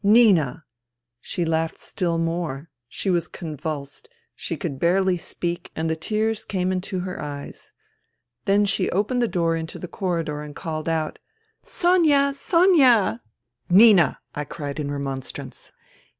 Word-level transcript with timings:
"Nina!" 0.19 0.65
She 1.21 1.45
laughed 1.45 1.77
still 1.79 2.17
more. 2.17 2.71
She 2.89 3.11
was 3.11 3.27
convulsed; 3.27 4.09
she 4.35 4.57
could 4.57 4.79
barely 4.79 5.15
speak, 5.15 5.69
and 5.75 5.91
the 5.91 5.95
tears 5.95 6.43
came 6.43 6.71
into 6.71 7.01
her 7.01 7.21
eyes. 7.21 7.71
Then 8.45 8.65
she 8.65 8.89
opened 8.89 9.21
the 9.21 9.27
door 9.27 9.55
into 9.55 9.77
the 9.77 9.87
corridor 9.87 10.41
and 10.41 10.55
called 10.55 10.89
out:" 10.89 11.19
Sonia! 11.79 12.33
Sonia!"" 12.33 13.21
Nina 13.69 14.05
1 14.05 14.17
'* 14.25 14.35
I 14.41 14.43
cried 14.43 14.79
in 14.79 14.89
remonstrance. 14.89 15.71